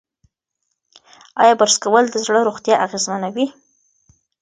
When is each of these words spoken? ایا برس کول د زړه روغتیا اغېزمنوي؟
ایا 1.41 1.53
برس 1.59 1.75
کول 1.83 2.05
د 2.11 2.15
زړه 2.25 2.39
روغتیا 2.47 2.75
اغېزمنوي؟ 2.85 3.47